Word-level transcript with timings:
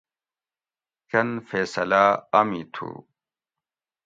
چند 1.09 1.33
فیصلاۤ 1.49 2.09
امی 2.39 2.61
تُھو 2.73 2.89